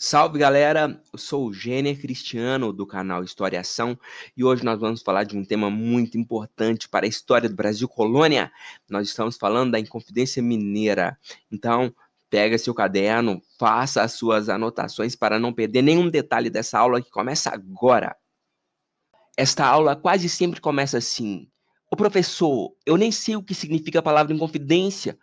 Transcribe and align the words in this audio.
Salve 0.00 0.38
galera, 0.38 1.02
eu 1.12 1.18
sou 1.18 1.48
o 1.48 1.52
Gêner 1.52 2.00
Cristiano 2.00 2.72
do 2.72 2.86
canal 2.86 3.24
História 3.24 3.58
Ação 3.58 3.98
e 4.36 4.44
hoje 4.44 4.64
nós 4.64 4.78
vamos 4.78 5.02
falar 5.02 5.24
de 5.24 5.36
um 5.36 5.44
tema 5.44 5.68
muito 5.70 6.16
importante 6.16 6.88
para 6.88 7.04
a 7.04 7.08
história 7.08 7.48
do 7.48 7.56
Brasil 7.56 7.88
colônia. 7.88 8.52
Nós 8.88 9.08
estamos 9.08 9.36
falando 9.36 9.72
da 9.72 9.80
Inconfidência 9.80 10.40
Mineira. 10.40 11.18
Então, 11.50 11.92
pega 12.30 12.56
seu 12.58 12.72
caderno, 12.72 13.42
faça 13.58 14.00
as 14.00 14.12
suas 14.12 14.48
anotações 14.48 15.16
para 15.16 15.36
não 15.36 15.52
perder 15.52 15.82
nenhum 15.82 16.08
detalhe 16.08 16.48
dessa 16.48 16.78
aula 16.78 17.02
que 17.02 17.10
começa 17.10 17.50
agora. 17.50 18.16
Esta 19.36 19.66
aula 19.66 19.96
quase 19.96 20.28
sempre 20.28 20.60
começa 20.60 20.98
assim: 20.98 21.50
"O 21.90 21.96
professor, 21.96 22.72
eu 22.86 22.96
nem 22.96 23.10
sei 23.10 23.34
o 23.34 23.42
que 23.42 23.52
significa 23.52 23.98
a 23.98 24.02
palavra 24.02 24.32
Inconfidência". 24.32 25.18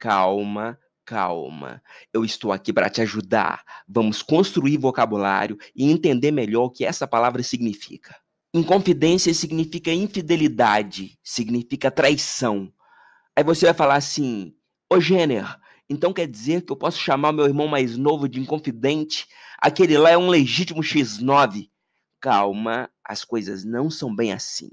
Calma, 0.00 0.76
Calma, 1.06 1.80
eu 2.12 2.24
estou 2.24 2.50
aqui 2.50 2.72
para 2.72 2.90
te 2.90 3.00
ajudar. 3.00 3.62
Vamos 3.88 4.22
construir 4.22 4.76
vocabulário 4.76 5.56
e 5.74 5.88
entender 5.88 6.32
melhor 6.32 6.64
o 6.64 6.70
que 6.70 6.84
essa 6.84 7.06
palavra 7.06 7.44
significa. 7.44 8.16
Inconfidência 8.52 9.32
significa 9.32 9.92
infidelidade, 9.92 11.16
significa 11.22 11.92
traição. 11.92 12.72
Aí 13.36 13.44
você 13.44 13.66
vai 13.66 13.74
falar 13.74 13.94
assim: 13.94 14.52
Ô 14.92 15.00
Jenner, 15.00 15.46
então 15.88 16.12
quer 16.12 16.26
dizer 16.26 16.62
que 16.62 16.72
eu 16.72 16.76
posso 16.76 16.98
chamar 16.98 17.32
meu 17.32 17.44
irmão 17.44 17.68
mais 17.68 17.96
novo 17.96 18.28
de 18.28 18.40
inconfidente? 18.40 19.28
Aquele 19.62 19.96
lá 19.96 20.10
é 20.10 20.18
um 20.18 20.28
legítimo 20.28 20.82
X9. 20.82 21.70
Calma, 22.20 22.90
as 23.04 23.24
coisas 23.24 23.64
não 23.64 23.88
são 23.88 24.12
bem 24.12 24.32
assim. 24.32 24.70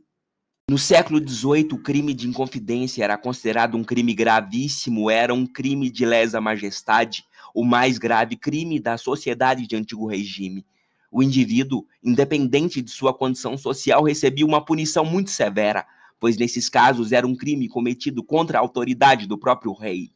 No 0.69 0.77
século 0.77 1.19
XVIII, 1.19 1.73
o 1.73 1.77
crime 1.77 2.13
de 2.13 2.25
inconfidência 2.25 3.03
era 3.03 3.17
considerado 3.17 3.75
um 3.75 3.83
crime 3.83 4.13
gravíssimo, 4.13 5.09
era 5.09 5.33
um 5.33 5.45
crime 5.45 5.89
de 5.89 6.05
lesa 6.05 6.39
majestade, 6.39 7.25
o 7.53 7.65
mais 7.65 7.97
grave 7.97 8.37
crime 8.37 8.79
da 8.79 8.97
sociedade 8.97 9.67
de 9.67 9.75
antigo 9.75 10.07
regime. 10.07 10.65
O 11.11 11.21
indivíduo, 11.21 11.85
independente 12.01 12.81
de 12.81 12.89
sua 12.89 13.13
condição 13.13 13.57
social, 13.57 14.05
recebia 14.05 14.45
uma 14.45 14.63
punição 14.63 15.03
muito 15.03 15.31
severa, 15.31 15.85
pois 16.17 16.37
nesses 16.37 16.69
casos 16.69 17.11
era 17.11 17.27
um 17.27 17.35
crime 17.35 17.67
cometido 17.67 18.23
contra 18.23 18.57
a 18.57 18.61
autoridade 18.61 19.27
do 19.27 19.37
próprio 19.37 19.73
rei. 19.73 20.11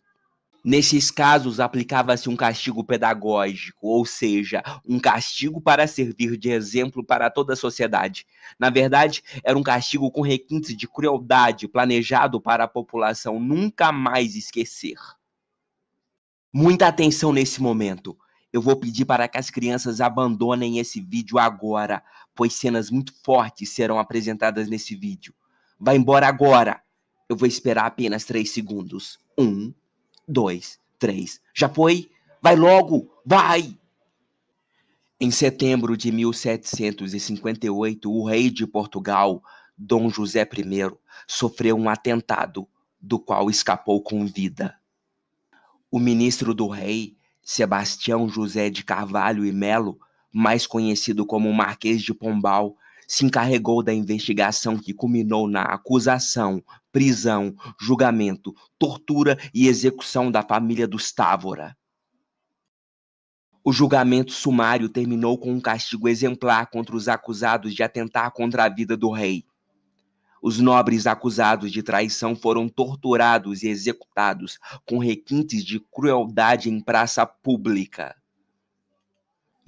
Nesses 0.70 1.10
casos, 1.10 1.62
aplicava-se 1.62 2.28
um 2.28 2.36
castigo 2.36 2.84
pedagógico, 2.84 3.88
ou 3.88 4.06
seja, 4.06 4.62
um 4.86 5.00
castigo 5.00 5.62
para 5.62 5.88
servir 5.88 6.36
de 6.36 6.50
exemplo 6.50 7.02
para 7.02 7.30
toda 7.30 7.54
a 7.54 7.56
sociedade. 7.56 8.28
Na 8.60 8.70
verdade, 8.70 9.24
era 9.46 9.58
um 9.58 9.64
castigo 9.64 10.12
com 10.12 10.20
requintes 10.20 10.76
de 10.76 10.86
crueldade, 10.86 11.70
planejado 11.70 12.42
para 12.42 12.66
a 12.66 12.68
população 12.68 13.40
nunca 13.40 13.94
mais 13.94 14.36
esquecer. 14.36 14.98
Muita 16.52 16.90
atenção 16.90 17.32
nesse 17.32 17.62
momento. 17.62 18.18
Eu 18.52 18.62
vou 18.62 18.76
pedir 18.76 19.06
para 19.06 19.26
que 19.30 19.38
as 19.38 19.50
crianças 19.50 20.02
abandonem 20.02 20.80
esse 20.80 21.00
vídeo 21.00 21.40
agora, 21.40 22.04
pois 22.36 22.54
cenas 22.54 22.92
muito 22.92 23.14
fortes 23.24 23.70
serão 23.70 23.98
apresentadas 24.00 24.68
nesse 24.68 24.98
vídeo. 24.98 25.34
Vai 25.80 25.96
embora 25.96 26.28
agora! 26.28 26.82
Eu 27.30 27.38
vou 27.38 27.48
esperar 27.48 27.86
apenas 27.86 28.26
3 28.26 28.50
segundos. 28.52 29.18
Um 29.38 29.74
dois, 30.28 30.80
três. 31.00 31.40
Já 31.54 31.70
foi? 31.70 32.10
Vai 32.42 32.56
logo! 32.56 33.12
Vai! 33.26 33.78
Em 35.20 35.32
setembro 35.32 35.98
de 35.98 36.12
1758, 36.12 38.12
o 38.12 38.24
rei 38.24 38.52
de 38.52 38.68
Portugal, 38.68 39.42
Dom 39.76 40.10
José 40.10 40.44
I, 40.44 40.92
sofreu 41.26 41.76
um 41.76 41.90
atentado, 41.90 42.68
do 43.02 43.18
qual 43.18 43.50
escapou 43.50 44.00
com 44.02 44.24
vida. 44.26 44.76
O 45.90 45.98
ministro 46.00 46.54
do 46.54 46.68
rei, 46.68 47.16
Sebastião 47.42 48.30
José 48.30 48.70
de 48.70 48.84
Carvalho 48.84 49.44
e 49.46 49.52
Melo, 49.52 50.00
mais 50.32 50.68
conhecido 50.68 51.26
como 51.26 51.52
Marquês 51.54 52.04
de 52.04 52.14
Pombal, 52.14 52.78
se 53.08 53.26
encarregou 53.26 53.82
da 53.82 53.94
investigação 53.94 54.78
que 54.78 54.94
culminou 54.94 55.48
na 55.48 55.62
acusação, 55.62 56.62
prisão, 56.92 57.56
julgamento, 57.80 58.54
tortura 58.78 59.38
e 59.54 59.68
execução 59.68 60.30
da 60.30 60.44
família 60.44 60.88
dos 60.88 61.12
Távora. 61.12 61.76
O 63.64 63.74
julgamento 63.74 64.32
sumário 64.32 64.90
terminou 64.90 65.38
com 65.38 65.52
um 65.52 65.60
castigo 65.60 66.08
exemplar 66.08 66.70
contra 66.70 66.96
os 66.96 67.08
acusados 67.08 67.74
de 67.74 67.84
atentar 67.84 68.32
contra 68.32 68.66
a 68.66 68.70
vida 68.70 68.96
do 68.96 69.12
rei. 69.12 69.46
Os 70.42 70.60
nobres 70.60 71.08
acusados 71.08 71.72
de 71.72 71.84
traição 71.84 72.36
foram 72.36 72.70
torturados 72.70 73.64
e 73.64 73.68
executados 73.68 74.58
com 74.86 75.00
requintes 75.00 75.66
de 75.66 75.80
crueldade 75.80 76.70
em 76.70 76.80
praça 76.80 77.26
pública. 77.26 78.16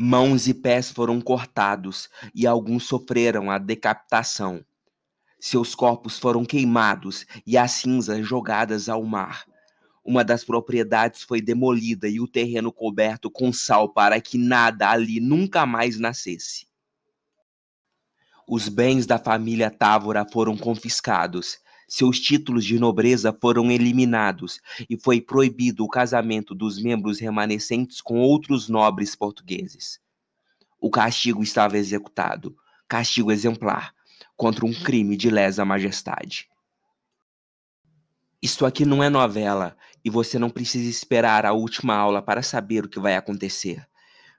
Mãos 0.01 0.47
e 0.47 0.53
pés 0.53 0.89
foram 0.89 1.19
cortados 1.19 2.09
e 2.33 2.47
alguns 2.47 2.85
sofreram 2.85 3.51
a 3.51 3.57
decapitação. 3.57 4.63
Seus 5.37 5.75
corpos 5.75 6.17
foram 6.17 6.45
queimados 6.45 7.25
e 7.45 7.57
as 7.57 7.71
cinzas 7.71 8.25
jogadas 8.25 8.87
ao 8.87 9.03
mar. 9.03 9.43
Uma 10.01 10.23
das 10.23 10.45
propriedades 10.45 11.23
foi 11.23 11.41
demolida 11.41 12.07
e 12.07 12.21
o 12.21 12.29
terreno 12.29 12.71
coberto 12.71 13.29
com 13.29 13.51
sal 13.51 13.89
para 13.89 14.21
que 14.21 14.37
nada 14.37 14.89
ali 14.89 15.19
nunca 15.19 15.65
mais 15.65 15.99
nascesse. 15.99 16.65
Os 18.47 18.69
bens 18.69 19.05
da 19.05 19.19
família 19.19 19.69
Távora 19.69 20.25
foram 20.31 20.55
confiscados, 20.55 21.59
seus 21.89 22.19
títulos 22.19 22.63
de 22.63 22.79
nobreza 22.79 23.35
foram 23.41 23.71
eliminados 23.71 24.61
e 24.87 24.95
foi 24.95 25.19
proibido 25.19 25.83
o 25.83 25.89
casamento 25.89 26.53
dos 26.53 26.79
membros 26.79 27.19
remanescentes 27.19 27.99
com 27.99 28.19
outros 28.19 28.69
nobres 28.69 29.15
portugueses. 29.15 29.99
O 30.79 30.91
castigo 30.91 31.41
estava 31.41 31.77
executado, 31.77 32.55
castigo 32.87 33.31
exemplar, 33.31 33.93
contra 34.37 34.65
um 34.65 34.71
crime 34.71 35.17
de 35.17 35.31
lesa 35.31 35.65
majestade. 35.65 36.47
Isto 38.41 38.65
aqui 38.65 38.85
não 38.85 39.03
é 39.03 39.09
novela 39.09 39.75
e 40.05 40.09
você 40.09 40.37
não 40.39 40.49
precisa 40.49 40.89
esperar 40.89 41.45
a 41.45 41.53
última 41.53 41.95
aula 41.95 42.21
para 42.21 42.43
saber 42.43 42.85
o 42.85 42.89
que 42.89 42.99
vai 42.99 43.15
acontecer. 43.15 43.85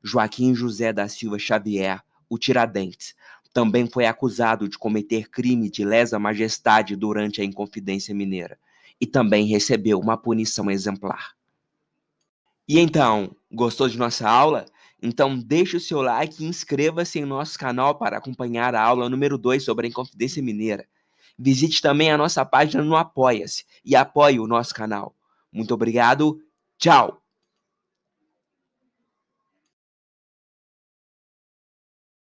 Joaquim 0.02 0.54
José 0.54 0.92
da 0.92 1.08
Silva 1.08 1.38
Xavier, 1.38 2.00
o 2.28 2.38
Tiradentes, 2.38 3.14
também 3.52 3.86
foi 3.86 4.06
acusado 4.06 4.68
de 4.68 4.78
cometer 4.78 5.28
crime 5.28 5.70
de 5.70 5.84
lesa 5.84 6.18
majestade 6.18 6.94
durante 6.96 7.40
a 7.40 7.44
Inconfidência 7.44 8.14
Mineira 8.14 8.58
e 9.00 9.06
também 9.06 9.46
recebeu 9.46 9.98
uma 9.98 10.16
punição 10.16 10.70
exemplar. 10.70 11.34
E 12.68 12.78
então, 12.78 13.34
gostou 13.50 13.88
de 13.88 13.98
nossa 13.98 14.28
aula? 14.28 14.66
Então 15.02 15.38
deixe 15.38 15.76
o 15.76 15.80
seu 15.80 16.02
like 16.02 16.44
e 16.44 16.46
inscreva-se 16.46 17.18
em 17.18 17.24
nosso 17.24 17.58
canal 17.58 17.94
para 17.94 18.18
acompanhar 18.18 18.74
a 18.74 18.82
aula 18.82 19.08
número 19.08 19.38
2 19.38 19.64
sobre 19.64 19.86
a 19.86 19.90
Inconfidência 19.90 20.42
Mineira. 20.42 20.86
Visite 21.38 21.80
também 21.80 22.12
a 22.12 22.18
nossa 22.18 22.44
página 22.44 22.84
no 22.84 22.94
Apoia-se 22.94 23.64
e 23.84 23.96
apoie 23.96 24.38
o 24.38 24.46
nosso 24.46 24.74
canal. 24.74 25.14
Muito 25.50 25.72
obrigado, 25.72 26.38
tchau! 26.78 27.19